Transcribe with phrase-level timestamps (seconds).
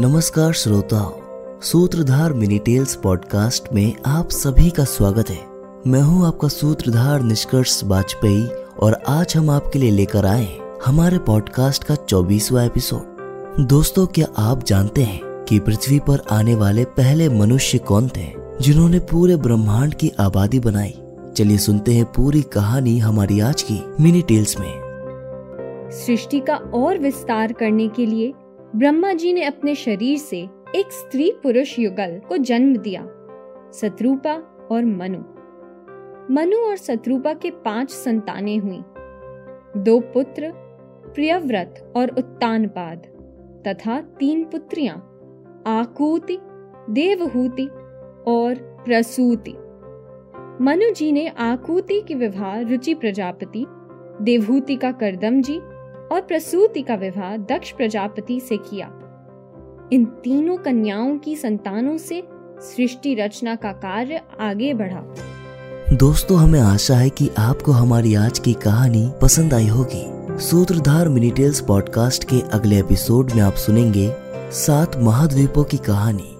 [0.00, 1.10] नमस्कार श्रोताओं,
[1.60, 5.38] सूत्रधार मिनी टेल्स पॉडकास्ट में आप सभी का स्वागत है।
[5.86, 8.46] मैं हूँ आपका सूत्रधार निष्कर्ष वाजपेयी
[8.80, 10.46] और आज हम आपके लिए लेकर आए
[10.86, 16.84] हमारे पॉडकास्ट का चौबीसवा एपिसोड। दोस्तों, क्या आप जानते हैं कि पृथ्वी पर आने वाले
[16.84, 18.26] पहले मनुष्य कौन थे
[18.60, 20.94] जिन्होंने पूरे ब्रह्मांड की आबादी बनाई?
[21.36, 24.90] चलिए सुनते हैं पूरी कहानी हमारी आज की मिनी टेल्स में।
[25.92, 28.32] सृष्टि का और विस्तार करने के लिए
[28.76, 33.02] ब्रह्मा जी ने अपने शरीर से एक स्त्री पुरुष युगल को जन्म दिया
[33.74, 34.34] शत्रुपा
[34.70, 35.18] और मनु।
[36.34, 38.82] मनु और शत्रुपा के पाँच संतानें हुई।
[39.82, 40.52] दो पुत्र,
[41.14, 42.98] प्रियव्रत और उत्तानपाद,
[43.68, 44.96] तथा तीन पुत्रियाँ,
[45.66, 46.38] आकूति,
[46.90, 47.66] देवहूति
[48.26, 49.54] और प्रसूति।
[50.64, 53.66] मनु जी ने आकूति की विवाह रुचि प्रजापति,
[54.22, 55.60] देवहूति का करदम जी
[56.12, 58.86] और प्रसूति का विवाह दक्ष प्रजापति से किया।
[59.92, 62.22] इन तीनों कन्याओं की संतानों से
[62.58, 65.14] सृष्टि रचना का कार्य आगे बढ़ा।
[65.92, 70.06] दोस्तों, हमें आशा है कि आपको हमारी आज की कहानी पसंद आई होगी।
[70.38, 74.12] सूत्रधार मिनीटेल्स पॉडकास्ट के अगले एपिसोड में आप सुनेंगे
[74.50, 76.36] सात महाद्वीपों की कहानी।